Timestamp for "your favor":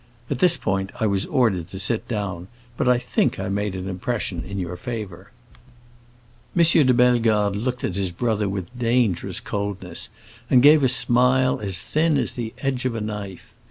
4.57-5.29